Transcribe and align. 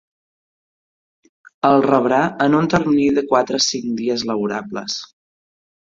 El 1.69 1.85
rebrà 1.87 2.23
en 2.47 2.57
un 2.63 2.71
termini 2.77 3.07
de 3.21 3.27
quatre-cinc 3.35 3.97
dies 4.05 4.29
laborals. 4.35 5.01